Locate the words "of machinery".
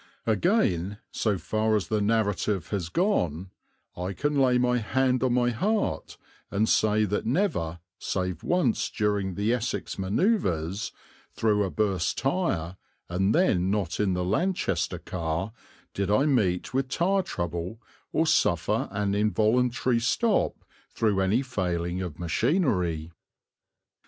22.01-23.11